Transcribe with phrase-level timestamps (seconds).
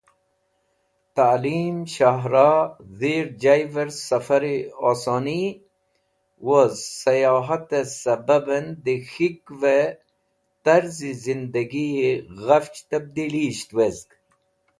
[1.15, 2.61] Ta’lim; Shahrah;
[2.99, 4.57] Dhir jayver safari
[4.89, 5.43] Osoni
[6.47, 9.79] woz Sayohate sababen de k̃hikve
[10.63, 12.11] Tarzi Zindagiyi
[12.45, 14.09] ghafch tabdilisht vezg.